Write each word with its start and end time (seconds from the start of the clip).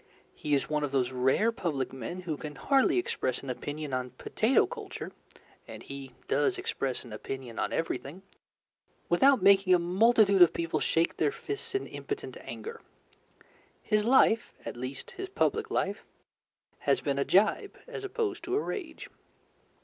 He 0.33 0.55
is 0.55 0.67
one 0.67 0.83
of 0.83 0.91
those 0.91 1.11
rare 1.11 1.51
public 1.51 1.93
men 1.93 2.21
who 2.21 2.35
can 2.35 2.55
hardly 2.55 2.97
express 2.97 3.43
an 3.43 3.51
opinion 3.51 3.93
on 3.93 4.09
potato 4.09 4.65
culture 4.65 5.11
and 5.67 5.83
he 5.83 6.13
does 6.27 6.57
express 6.57 7.03
an 7.03 7.13
opinion 7.13 7.59
on 7.59 7.71
everything 7.71 8.23
without 9.09 9.43
making 9.43 9.75
a 9.75 9.77
multitude 9.77 10.41
of 10.41 10.53
people 10.53 10.79
shake 10.79 11.17
their 11.17 11.31
fists 11.31 11.75
in 11.75 11.85
impotent 11.85 12.35
anger. 12.41 12.81
His 13.83 14.03
life 14.03 14.55
at 14.65 14.75
least, 14.75 15.11
his 15.11 15.29
public 15.29 15.69
life 15.69 16.03
has 16.89 16.99
been 16.99 17.19
a 17.19 17.23
jibe 17.23 17.77
opposed 17.87 18.43
to 18.45 18.55
a 18.55 18.59
rage. 18.59 19.07